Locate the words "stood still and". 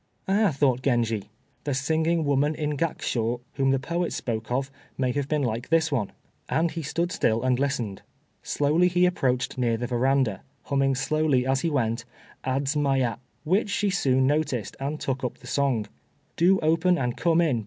6.81-7.59